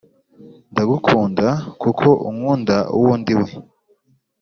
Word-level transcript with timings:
ndagukunda 0.71 1.47
kuko 1.81 2.07
unkunda 2.29 2.75
uwo 2.99 3.13
ndiwe. 3.21 3.49